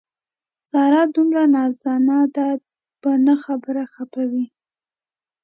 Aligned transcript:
ساره 0.69 1.01
دومره 1.15 1.43
نازدان 1.55 2.01
ده 2.35 2.47
په 3.01 3.11
نه 3.25 3.35
خبره 3.43 3.83
خپه 3.93 4.23
وي. 4.31 4.45